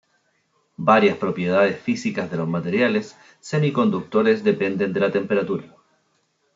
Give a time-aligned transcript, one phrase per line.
[0.79, 5.75] Varias propiedades físicas de los materiales semiconductores dependen de la temperatura.